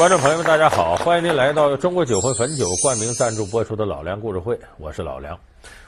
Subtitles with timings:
[0.00, 5.38] 观众朋友们，大家好，欢迎您来到中国酒魂汾酒冠名赞助播出的老梁故事会，我是老梁。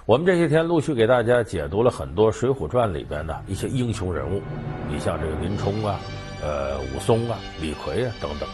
[0.05, 4.43] 我们这些天陆续给大家解读了很多《水浒传》里边的一些英雄人物，
[4.87, 5.99] 你像这个林冲啊、
[6.43, 8.47] 呃武松啊、李逵啊等等。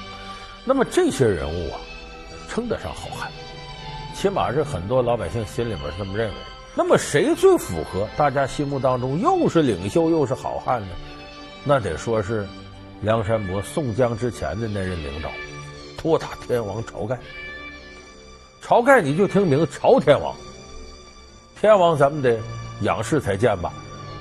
[0.65, 1.81] 那么这些人物啊，
[2.49, 3.29] 称得上好汉，
[4.15, 6.35] 起码是很多老百姓心里边是这么认为。
[6.77, 10.95] 那么谁最符合大家心目当中又是领袖又是好汉呢？
[11.65, 12.47] 那得说是。
[13.01, 15.31] 梁山伯宋江之前的那任领导，
[15.99, 17.19] 托塔天王晁盖。
[18.63, 20.35] 晁盖你就听名晁天王，
[21.61, 22.39] 天王咱们得
[22.83, 23.73] 仰视才见吧，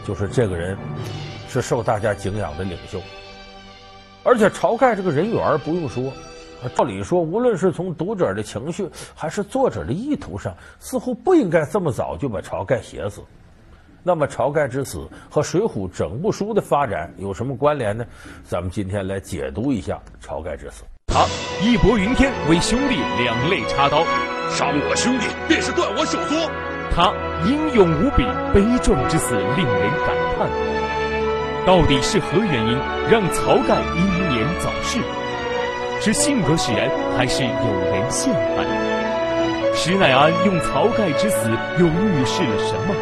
[0.05, 0.77] 就是这个人
[1.47, 2.99] 是受大家敬仰的领袖。
[4.23, 6.11] 而且晁盖这个人缘不用说，
[6.75, 13.21] 照理说无论是从读者的情绪还是作者的意图上，似乎不应该这么早就把晁盖写死。
[14.03, 18.05] 那么晁盖之死和《水浒》整部书的发展有什么关联呢？
[18.45, 20.83] 咱们今天来解读一下晁盖之死。
[21.07, 21.25] 他
[21.63, 24.03] 义薄云天，为兄弟两肋插刀，
[24.51, 26.35] 伤我兄弟便是断我手足。
[26.93, 27.11] 他
[27.43, 30.47] 英勇无比，悲壮之死令人感叹。
[31.65, 32.77] 到底是何原因
[33.09, 34.99] 让曹盖英年早逝？
[35.99, 39.73] 是性格使然，还是有人陷害？
[39.73, 42.93] 施耐庵用曹盖之死又预示了什么？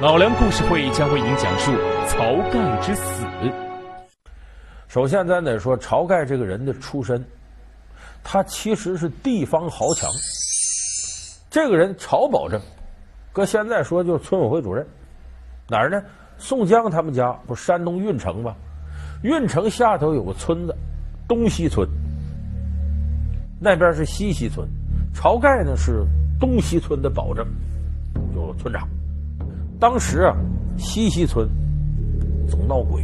[0.00, 1.72] 老梁故事会将为您讲述
[2.06, 3.24] 曹盖之死。
[4.94, 7.20] 首先，咱得说晁盖这个人的出身，
[8.22, 10.08] 他其实是地方豪强。
[11.50, 12.60] 这个人晁保正，
[13.32, 14.86] 搁现在说就是村委会主任。
[15.68, 16.00] 哪儿呢？
[16.38, 18.54] 宋江他们家不是山东郓城吗？
[19.24, 20.72] 郓城下头有个村子，
[21.26, 21.88] 东西村。
[23.58, 24.64] 那边是西溪村，
[25.12, 26.06] 晁盖呢是
[26.38, 27.44] 东西村的保正，
[28.32, 28.88] 就村长。
[29.80, 30.36] 当时啊，
[30.78, 31.48] 西溪村
[32.48, 33.02] 总闹鬼，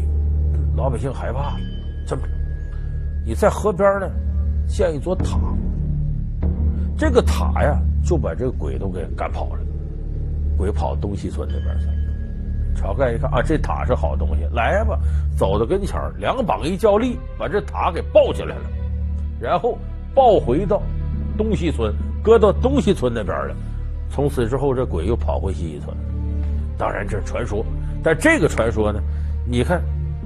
[0.76, 1.58] 老百姓害怕。
[2.10, 2.22] 这么，
[3.24, 4.10] 你在河边呢
[4.66, 5.38] 建一座塔，
[6.98, 9.60] 这个塔呀就把这个鬼都给赶跑了，
[10.58, 11.92] 鬼跑东西村那边去了。
[12.74, 14.98] 晁盖一看啊，这塔是好东西，来吧，
[15.36, 18.64] 走到跟前儿，两膀一较力，把这塔给抱起来了，
[19.40, 19.78] 然后
[20.12, 20.82] 抱回到
[21.38, 23.54] 东西村，搁到东西村那边了。
[24.08, 25.96] 从此之后，这鬼又跑回西村。
[26.76, 27.64] 当然这是传说，
[28.02, 29.00] 但这个传说呢，
[29.46, 29.80] 你看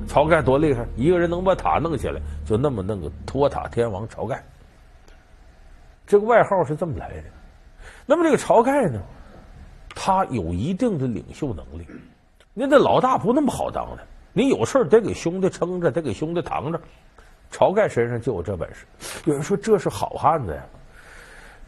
[0.08, 4.42] 晁盖多厉害，一个人能把塔弄起来，就那么弄个托塔天王晁盖，
[6.06, 7.24] 这个外号是这么来的。
[8.06, 9.00] 那么这个晁盖呢，
[9.94, 11.86] 他有一定的领袖能力，
[12.52, 16.80] 您这老大不那么好当的，你有事得给兄弟撑着，得给兄弟扛着。
[17.50, 18.84] 晁盖身上就有这本事。
[19.26, 20.62] 有人说这是好汉子呀，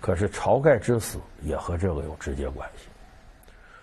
[0.00, 2.88] 可是晁盖之死也和这个有直接关系。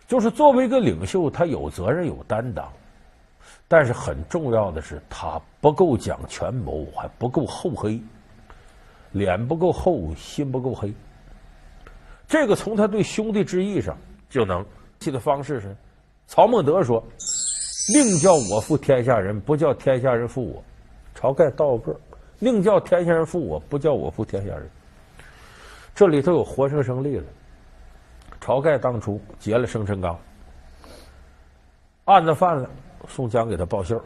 [0.05, 2.71] 就是作为一个领袖，他有责任有担当，
[3.73, 7.99] 但是很重要的是，他不够讲权谋，还不够厚黑，
[9.11, 10.93] 脸不够厚，心不够黑。
[12.27, 13.97] 这个从他对兄弟之义上
[14.29, 14.63] 就能
[14.99, 15.75] 记的方式是：
[16.27, 17.03] 曹孟德说
[17.91, 20.63] ：“宁叫我负天下人，不叫天下人负我。”
[21.19, 21.99] 晁盖倒个儿，
[22.37, 24.69] 宁叫天下人负我，不叫我负天下人。
[25.95, 27.25] 这里头有活生生例子。
[28.39, 30.15] 晁盖当初劫了生辰纲，
[32.05, 32.69] 案子犯了，
[33.07, 34.01] 宋江给他报信儿，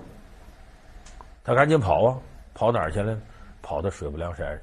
[1.43, 2.17] 他赶紧跑啊，
[2.53, 3.17] 跑哪儿去了？
[3.61, 4.59] 跑到水泊梁山。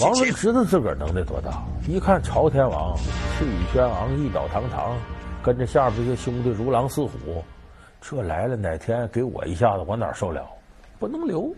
[0.00, 4.96] 王伦知道自个儿能耐多大，一看朝天王气宇轩昂、仪表堂堂，
[5.42, 7.44] 跟着下边这些兄弟如狼似虎，
[8.00, 10.44] 这来了哪天给我一下子，我哪受了？
[10.98, 11.54] 不能留，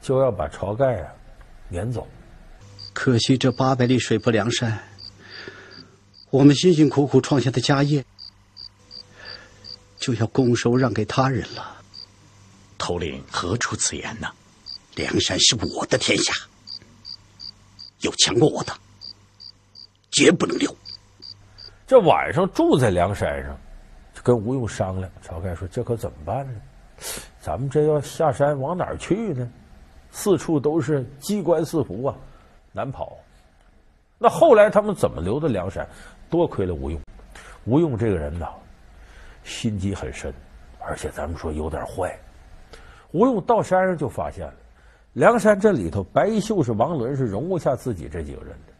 [0.00, 1.12] 就要把晁盖啊
[1.70, 2.06] 撵走。
[2.92, 4.78] 可惜这八百里水泊梁山。
[6.30, 8.04] 我们辛辛苦苦创下的家业，
[10.02, 11.76] 就要拱手让给他人了。
[12.76, 14.28] 头领何出此言呢？
[14.96, 16.34] 梁山是我的天下，
[18.00, 18.74] 有强过我的，
[20.10, 20.76] 绝不能留。
[21.86, 23.56] 这晚上住在梁山上，
[24.14, 25.10] 就跟吴用商量。
[25.26, 26.60] 晁盖说：“这可怎么办呢？
[27.40, 29.50] 咱们这要下山往哪儿去呢？
[30.10, 32.14] 四处都是机关四伏啊，
[32.72, 33.16] 难跑。
[34.18, 35.88] 那后来他们怎么留的梁山？”
[36.28, 37.00] 多亏了吴用，
[37.64, 38.48] 吴用这个人呐，
[39.44, 40.32] 心机很深，
[40.78, 42.16] 而且咱们说有点坏。
[43.10, 44.54] 吴用到山上就发现了，
[45.12, 48.72] 梁山这里头，白衣秀士王伦是容不下自己这几个人的，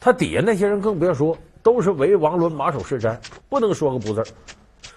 [0.00, 3.16] 他底下那些人更别说，都是唯王伦马首是瞻，
[3.48, 4.24] 不能说个不字。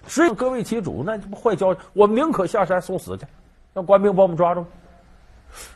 [0.07, 3.25] 只有各为其主，那不坏交，我宁可下山送死去，
[3.73, 4.65] 让官兵把我们抓住。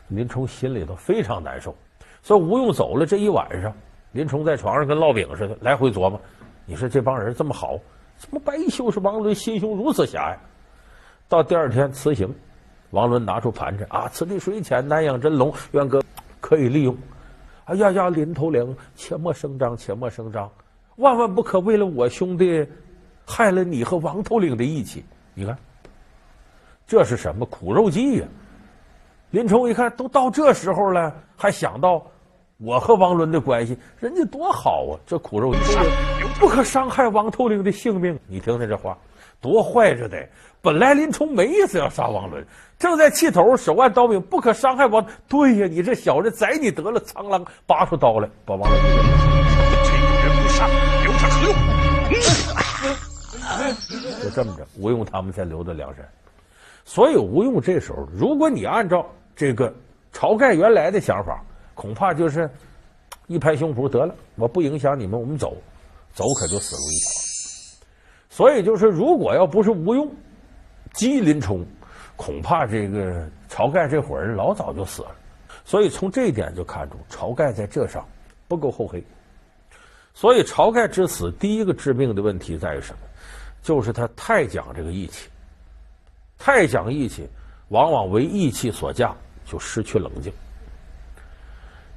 [0.08, 1.74] 林冲心里头非常难受，
[2.22, 3.72] 所以吴用走了这一晚上。
[4.10, 6.20] 林冲在床上跟烙饼似的，来回琢磨。
[6.66, 7.78] 你说这帮人这么好，
[8.18, 10.38] 怎么白衣秀士王伦心胸如此狭隘？
[11.28, 12.32] 到第二天辞行，
[12.90, 16.02] 王伦拿出盘缠啊，此地水浅，难养真龙，愿哥
[16.40, 16.96] 可以利用。
[17.64, 20.50] 哎呀呀，林头领，切莫声张，切莫声张，
[20.96, 22.66] 万万不可为了我兄弟
[23.26, 25.04] 害了你和王头领的义气。
[25.32, 25.56] 你看，
[26.86, 28.26] 这是什么苦肉计呀？
[29.30, 32.06] 林冲一看，都到这时候了，还想到
[32.64, 34.96] 我和王伦的关系，人家多好啊！
[35.06, 35.60] 这苦肉计，
[36.40, 38.18] 不可伤害王头领的性命。
[38.26, 38.96] 你听听这话，
[39.38, 40.26] 多坏着的！
[40.62, 42.42] 本来林冲没意思要杀王伦，
[42.78, 45.04] 正在气头，手按刀柄，不可伤害王。
[45.28, 46.98] 对呀，你这小子宰你得了！
[47.00, 48.82] 苍狼拔出刀来，把王伦。
[49.84, 50.66] 这个人不杀，
[51.02, 51.54] 留他何用？
[54.24, 56.02] 就这么着，吴用他们才留在梁山。
[56.86, 59.04] 所以吴用这时候，如果你按照
[59.36, 59.70] 这个
[60.14, 62.48] 晁盖原来的想法，恐怕就是
[63.26, 65.56] 一拍胸脯得了，我不影响你们，我们走，
[66.12, 67.10] 走可就死路一条。
[68.30, 70.10] 所以就是，如果要不是吴用。
[70.92, 71.66] 击林冲，
[72.14, 75.10] 恐怕这个晁盖这伙人老早就死了。
[75.64, 78.06] 所以从这一点就看出晁盖在这上
[78.46, 79.02] 不够厚黑。
[80.14, 82.98] 所以晁盖之死，第一个致命的问题在于什么？
[83.60, 85.28] 就是他太讲这个义气，
[86.38, 87.28] 太讲义气，
[87.70, 89.12] 往往为义气所驾，
[89.44, 90.32] 就失去冷静。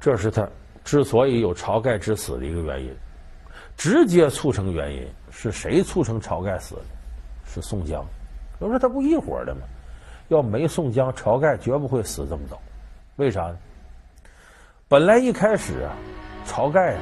[0.00, 0.48] 这是他
[0.84, 2.94] 之所以有晁盖之死的一个原因。
[3.76, 6.82] 直接促成原因是谁促成晁盖死的？
[7.46, 8.04] 是宋江。
[8.60, 9.60] 有说他不一伙的吗？
[10.28, 12.60] 要没宋江，晁盖绝不会死这么早。
[13.16, 13.56] 为啥呢？
[14.88, 15.94] 本来一开始啊，
[16.46, 17.00] 晁盖啊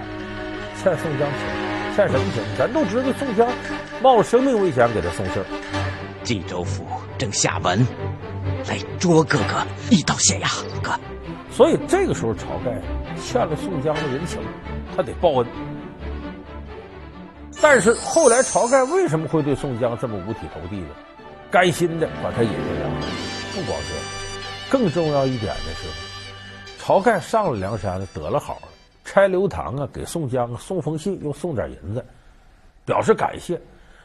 [0.77, 2.45] 欠宋江钱，欠什么钱？
[2.59, 3.49] 咱都知道宋江
[4.03, 5.47] 冒着生命危险给他送信儿。
[6.23, 6.85] 荆州府
[7.17, 7.79] 正下文
[8.69, 10.63] 来捉哥哥，一刀县衙。
[10.83, 10.99] 哥，
[11.51, 12.81] 所以这个时候晁盖
[13.21, 14.41] 欠了宋江的人情，
[14.97, 15.47] 他得报恩。
[17.61, 20.89] 但是后来晁盖为什么会对宋江这么五体投地呢？
[21.51, 23.11] 甘心的把他引入梁山，
[23.55, 25.89] 不光这，更重要一点的是，
[26.85, 28.69] 晁盖上了梁山得了好了，
[29.05, 32.05] 差刘唐啊给宋江送封信，又送点银子，
[32.85, 33.59] 表示感谢。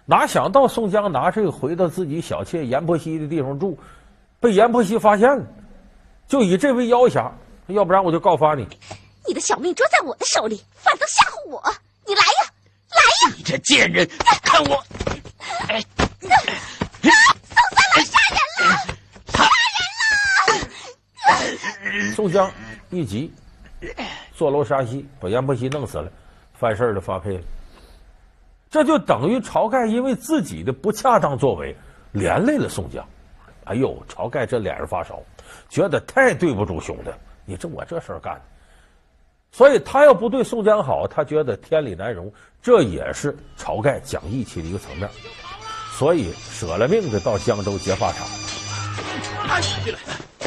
[0.06, 3.78] 哪想到宋江拿这个回到自己小妾阎婆惜的地方住，
[4.42, 5.46] 被阎婆惜发现了，
[6.28, 7.32] 就以这为要挟，
[7.68, 8.68] 要不然我就告发你。
[9.28, 11.64] 你的小命捉在我的手里，反倒吓唬我！
[12.08, 12.52] 你来呀，
[12.90, 13.36] 来呀！
[13.38, 14.10] 你这贱人，
[14.44, 14.84] 看我！
[15.68, 15.80] 哎。
[22.16, 22.52] 宋江
[22.90, 23.32] 一急，
[24.36, 26.12] 坐楼杀西，把阎婆惜弄死了，
[26.56, 27.44] 犯事的发配了。
[28.72, 31.76] 这就等于晁盖因为自己的不恰当作为，
[32.12, 33.06] 连累了宋江。
[33.72, 35.24] 哎呦，晁盖这脸上发烧，
[35.70, 37.12] 觉得太对不住兄弟。
[37.46, 38.42] 你这我这事儿干的，
[39.50, 42.30] 所以他要不对宋江好，他觉得天理难容。
[42.62, 45.10] 这也是晁盖讲义气的一个层面。
[45.94, 48.28] 所以舍了命的到江州劫法场。
[49.86, 50.00] 进来。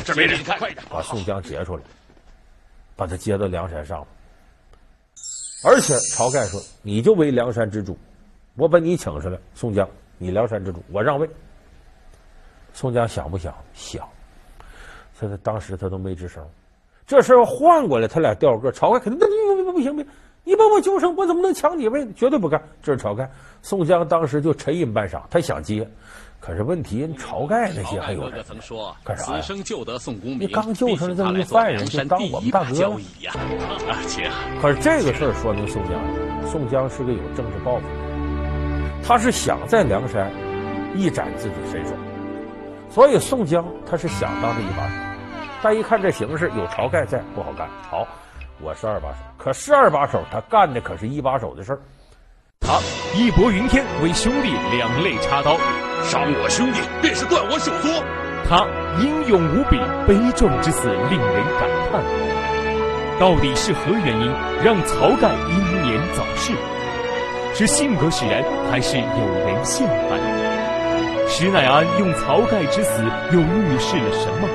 [0.04, 1.82] 这没人，快点把宋江劫出来，
[2.94, 4.06] 把他接到梁山上。
[5.64, 7.96] 而且晁盖说：“你就为梁山之主，
[8.54, 9.38] 我把你请上来。
[9.54, 9.88] 宋江，
[10.18, 11.26] 你梁山之主，我让位。”
[12.74, 13.54] 宋江想不想？
[13.72, 14.06] 想。
[15.18, 16.44] 所以他当时他都没吱声。
[17.06, 20.10] 这事儿换过来，他俩掉个晁盖肯定不不不不行不行，
[20.42, 22.06] 你把我救上，我怎么能抢你位？
[22.14, 22.60] 绝对不干。
[22.82, 23.30] 这是晁盖。
[23.62, 25.88] 宋江当时就沉吟半晌，他想接。
[26.40, 29.24] 可是问题，晁盖那些还有人曾说干啥？
[29.24, 32.98] 此生救得宋公明，你刚救上来这么一犯人，就当我们大哥了。
[33.88, 34.28] 而且，
[34.60, 40.30] 可是这个事儿说明宋江，宋江是个有政治抱负的，他是想在梁山
[40.94, 41.94] 一展自己身手，
[42.94, 44.94] 所以宋江他是想当这一把手。
[45.60, 47.66] 但一看这形势，有晁盖在，不好干。
[47.90, 48.06] 好，
[48.60, 51.80] 我是二把手，可是二把手，他干的可是一把手的事儿。
[52.60, 52.78] 他
[53.16, 55.56] 义薄云天，为兄弟两肋插刀。
[56.04, 57.88] 伤我兄弟，便是断我手足。
[58.48, 58.64] 他
[59.02, 62.00] 英勇无比，悲壮之死令人感叹。
[63.18, 64.30] 到底是何原因
[64.62, 66.52] 让晁盖英年早逝？
[67.54, 69.04] 是性格使然，还是有
[69.46, 70.53] 人陷害？
[71.36, 74.48] 施耐庵用晁盖之死又预示了什么？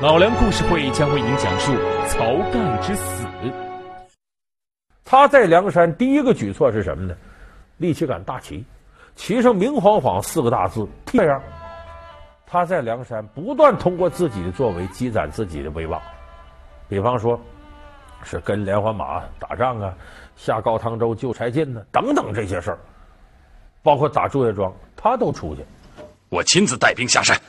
[0.00, 1.72] 老梁故事会将为您讲述
[2.06, 3.26] 晁盖之死。
[5.04, 7.16] 他在梁山第一个举措是什么呢？
[7.78, 8.64] 立起杆大旗。
[9.16, 11.42] 旗上明晃晃四个大字，这样，
[12.46, 16.00] 他在梁山不断通过自己的作为积攒自己的威望，
[16.88, 17.36] 比方说，
[18.22, 19.92] 是跟连环马打仗啊，
[20.36, 22.78] 下高唐州救柴进呢，等等这些事儿，
[23.82, 25.64] 包括打祝家庄，他都出去。
[26.28, 27.40] 我亲自带兵下山。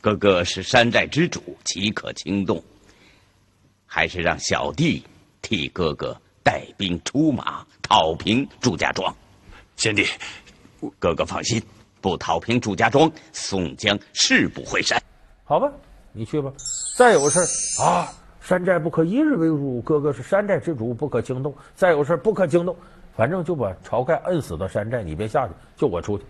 [0.00, 2.62] 哥哥是山寨之主，岂可轻动？
[3.84, 5.04] 还是让小弟
[5.42, 9.14] 替哥哥带兵出马，讨平祝家庄。
[9.76, 10.06] 贤弟。
[10.98, 11.60] 哥哥放心，
[12.00, 15.00] 不讨平祝家庄，宋江誓不回山。
[15.44, 15.68] 好吧，
[16.12, 16.52] 你去吧。
[16.96, 17.40] 再有事
[17.82, 18.08] 啊，
[18.40, 21.52] 山寨不可一日为主，哥哥是山寨之主，不可惊动。
[21.74, 22.74] 再有事不可惊动，
[23.16, 26.24] 反正就把晁盖摁死到山寨，你别下去，就我出去。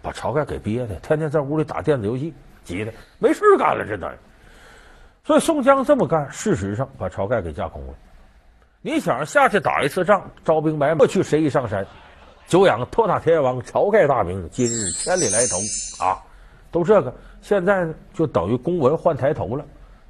[0.00, 2.32] 把晁盖给憋的，天天在屋里打电子游戏，
[2.64, 4.10] 急的没事干了，这等。
[5.24, 7.94] 所以宋江这么干，事实上把晁盖给架空了。
[8.80, 11.84] 你想下去打一次仗，招兵买马，过去谁一上山，
[12.46, 16.16] 久仰托塔天王晁盖大名，今日千里来投啊，
[16.70, 17.12] 都这个。
[17.42, 19.64] 现在呢，就等于公文换抬头了，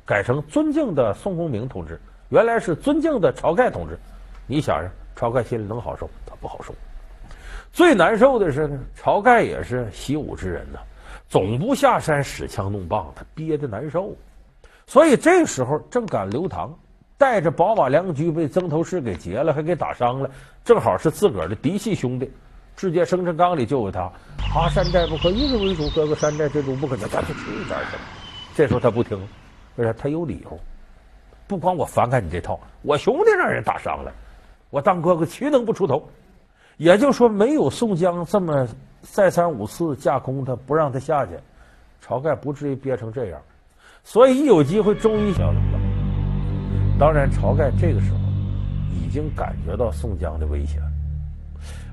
[0.05, 3.99] 改成尊敬的宋公明同志，原来是尊敬的晁盖同志。
[4.47, 6.09] 你想想，晁盖心里能好受？
[6.25, 6.73] 他不好受。
[7.73, 10.79] 最难受的是呢，晁盖也是习武之人呐，
[11.29, 14.15] 总不下山使枪弄棒，他憋得难受。
[14.87, 16.75] 所以这时候正赶刘唐
[17.17, 20.31] 带着宝马良驹被曾头市给劫了，还给打伤了，
[20.65, 22.31] 正好是自个儿的嫡系兄弟。
[22.75, 24.09] 直接生辰纲里就有他，
[24.39, 27.99] 他山寨不可一日为主，哥哥山寨之主不可叫他去一点去。
[28.55, 29.21] 这时候他不听，
[29.75, 29.93] 为啥？
[29.95, 30.59] 他有理由。
[31.49, 34.13] 不光我反感你这套，我兄弟让人打伤了，
[34.71, 36.09] 我当哥哥岂能不出头？
[36.79, 38.67] 也就说，没有宋江这么
[39.03, 41.33] 再三五次架空他，不让他下去，
[42.07, 43.41] 晁盖不至于憋成这样。
[44.05, 45.81] 所以一有机会，终于晓得了。
[46.99, 48.19] 当然，晁盖这个时候
[48.95, 50.81] 已经感觉到宋江的危险。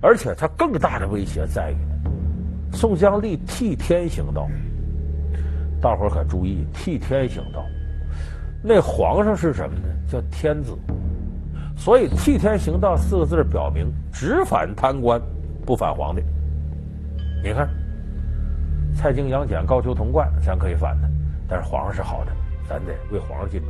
[0.01, 1.77] 而且他更大的威胁在于，
[2.71, 4.47] 宋江立替天行道，
[5.81, 7.65] 大伙儿可注意，替天行道，
[8.63, 9.87] 那皇上是什么呢？
[10.07, 10.77] 叫天子，
[11.75, 15.21] 所以替天行道四个字表明只反贪官，
[15.65, 16.23] 不反皇帝。
[17.43, 17.69] 你看，
[18.95, 21.07] 蔡京、杨戬、高俅、童贯，咱可以反他，
[21.47, 22.31] 但是皇上是好的，
[22.67, 23.69] 咱得为皇上尽忠。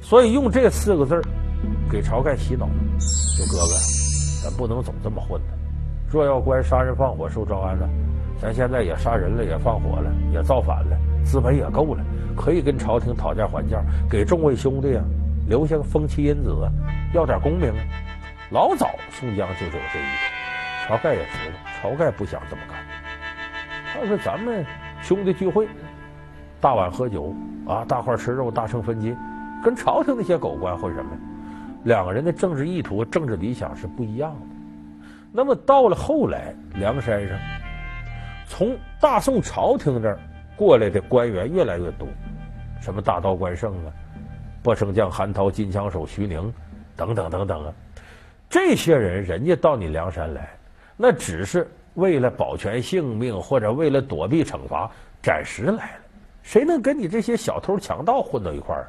[0.00, 1.22] 所以用这四个字
[1.88, 2.66] 给晁盖洗脑，
[2.98, 3.74] 说哥哥，
[4.42, 5.48] 咱不能总这么混的。
[6.10, 7.88] 若要官杀人放火受招安了，
[8.40, 12.04] 咱现在也杀人了，也放火了，也造反了，资本也够了，
[12.34, 15.04] 可以跟朝廷讨价还价，给众位兄弟啊
[15.52, 16.50] 留下个风妻因子，
[17.12, 17.84] 要点功名啊。
[18.52, 22.78] 老早宋江就有这意思，晁盖也知道，晁盖不想这么干。
[23.92, 24.64] 他说：“咱们
[25.02, 25.68] 兄弟聚会，
[26.58, 27.34] 大碗喝酒
[27.68, 29.14] 啊，大块吃肉，大秤分金，
[29.62, 31.10] 跟朝廷那些狗官混什么？
[31.84, 34.56] 两个人的政治意图、政治理想是不一样的。”
[35.30, 37.38] 那么到了后来，梁山上
[38.46, 40.18] 从大宋朝廷这儿
[40.56, 42.08] 过来的官员越来越多，
[42.80, 43.92] 什么大刀关胜啊、
[44.62, 46.52] 拨升将韩涛、金枪手徐宁
[46.96, 47.72] 等等等等啊，
[48.48, 50.48] 这些人人家到你梁山来，
[50.96, 54.90] 那只是为了保全性命或者为了躲避惩罚，
[55.22, 56.02] 暂时来了。
[56.42, 58.88] 谁能跟你这些小偷强盗混到一块儿？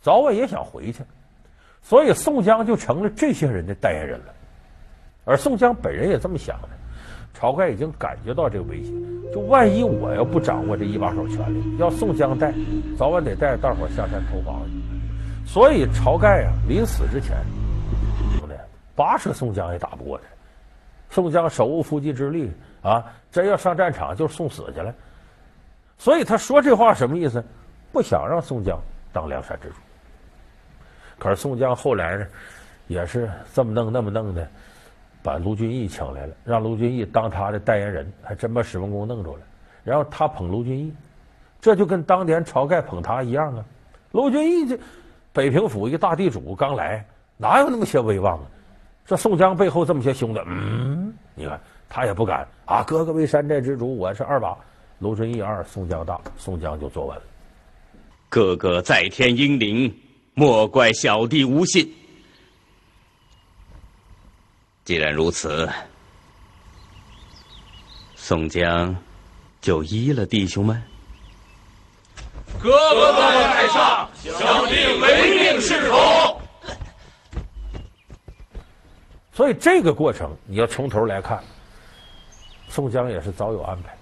[0.00, 1.02] 早晚也想回去，
[1.80, 4.34] 所以宋江就成了这些人的代言人了。
[5.24, 6.68] 而宋江本人也这么想的，
[7.38, 8.92] 晁盖已经感觉到这个危险，
[9.32, 12.52] 就万一我要不掌握这一把手权力，要宋江带，
[12.98, 14.60] 早晚得带着大伙下山投降。
[15.46, 17.36] 所以晁盖啊，临死之前，
[18.38, 18.54] 兄弟，
[18.96, 20.24] 八十宋江也打不过他。
[21.10, 22.50] 宋江手无缚鸡之力
[22.82, 24.92] 啊，真要上战场就送死去了。
[25.96, 27.44] 所以他说这话什么意思？
[27.92, 28.76] 不想让宋江
[29.12, 29.74] 当梁山之主。
[31.18, 32.26] 可是宋江后来呢，
[32.88, 34.46] 也是这么弄那么弄的。
[35.22, 39.40] 把卢俊义请来了，让卢俊义当他的代言人，还真把史文恭弄着了。
[39.82, 40.92] 然后他捧卢俊义，
[41.62, 43.64] 这就跟当年晁盖捧他一样啊。
[44.12, 44.78] 卢俊义这
[45.34, 47.04] 北平府一大地主刚来，
[47.36, 48.46] 哪有那么些威望啊？
[49.04, 51.60] 这宋江背后这么些兄弟，嗯，你看
[51.90, 52.82] 他也不敢啊。
[52.84, 54.56] 哥哥为山寨之主，我是二把。
[55.00, 57.22] 卢俊义二，宋江大，宋江就坐稳了。
[58.30, 59.94] 哥哥在天英灵，
[60.32, 61.92] 莫怪小弟无信。
[64.84, 65.68] 既然如此，
[68.14, 68.96] 宋江
[69.60, 70.80] 就依了弟兄们。
[72.64, 76.40] 哥哥在上，小弟唯命是从。
[79.34, 81.44] 所以这个过程你要从头来看，
[82.70, 83.94] 宋江也是早有安排，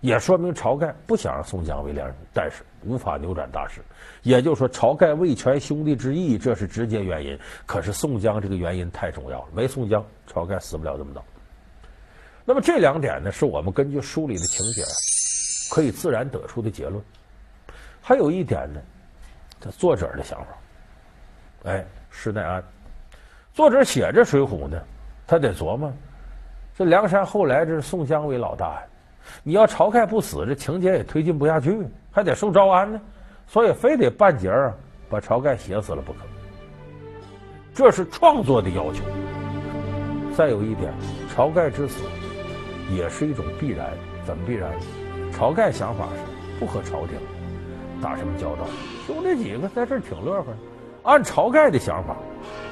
[0.00, 3.80] 也说明晁盖不想让宋江为良人，但是无法扭转大势。
[4.24, 7.38] 也就是说，晁盖为全兄弟之义，这是直接原因。
[7.64, 11.24] 可是宋江这个原因太重要了，没宋江，晁盖死不了这么早。
[12.44, 14.82] 那么这两点呢，是我们根据书里的情节
[15.72, 17.00] 可以自然得出的结论。
[18.06, 18.78] 还有一点呢，
[19.58, 20.46] 这作者的想法。
[21.70, 22.62] 哎，施耐庵，
[23.54, 24.78] 作者写这《水浒》呢，
[25.26, 25.90] 他得琢磨：
[26.76, 28.82] 这梁山后来这是宋江为老大呀，
[29.42, 31.82] 你要晁盖不死，这情节也推进不下去，
[32.12, 33.00] 还得受招安呢。
[33.46, 34.74] 所以非得半截儿
[35.08, 36.18] 把晁盖写死了不可，
[37.74, 39.02] 这是创作的要求。
[40.36, 40.92] 再有一点，
[41.34, 42.02] 晁盖之死
[42.90, 43.88] 也是一种必然，
[44.26, 44.70] 怎么必然？
[45.32, 47.18] 晁盖想法是不和朝廷，
[48.04, 48.66] 打什么交道。
[49.06, 50.52] 兄弟几个在这儿挺乐呵。
[51.04, 52.14] 按晁盖的想法，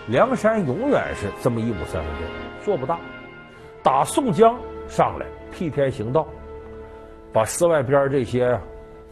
[0.08, 2.98] 梁山永远是这么一亩三分地，做不大。
[3.82, 4.58] 打宋江
[4.88, 6.26] 上来，替天行道，
[7.32, 8.58] 把四外边这些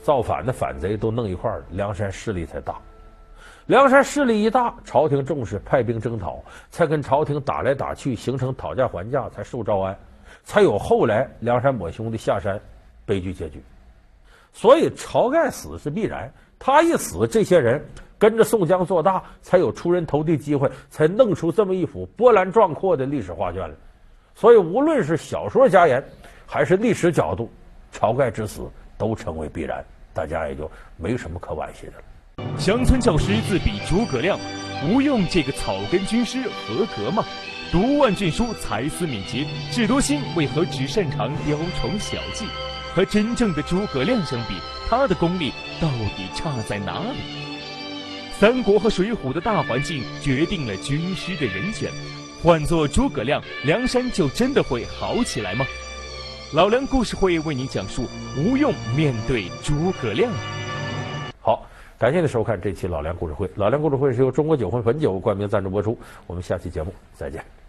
[0.03, 2.77] 造反的反贼都弄一块儿，梁山势力才大。
[3.67, 9.99] 梁山势力一大，朝廷重视，派兵征讨，才跟朝廷打来打去，形成讨价还价，才受招安，
[10.45, 12.61] 才有后来梁山伯兄弟下山
[13.07, 13.63] 悲剧结局。
[14.53, 17.85] 所以晁盖死是必然，他一死，这些人
[18.19, 23.75] 跟着宋江做大，才有出人头地机会，才弄出这么一幅波澜壮阔的历史画卷来。
[24.35, 26.03] 所以无论是小说家言，
[26.47, 27.51] 还是历史角度，
[27.93, 32.59] 晁盖之死都成为必然，大家也就没什么可惋惜的了。
[32.59, 34.39] 乡村教师自比诸葛亮，
[34.89, 37.23] 吴用这个草根军师合格吗？
[37.71, 42.47] 读万卷书，才思敏捷，智多星为何只擅长雕虫小技？
[42.95, 44.55] 和真正的诸葛亮相比，
[44.89, 47.19] 他的功力到底差在哪里？
[48.39, 51.91] 三国和水浒的大环境决定了军师的人选，
[52.43, 55.67] 换做诸葛亮，梁山就真的会好起来吗？
[56.53, 58.07] 老梁故事会为您讲述
[58.37, 60.33] 吴用面对诸葛亮。
[61.41, 61.67] 好。
[62.01, 63.47] 感谢您收看这期老梁故事会。
[63.57, 65.99] 老梁故事会是由中国酒魂汾酒冠名赞助播出。
[66.27, 67.60] 我们下期节目再见。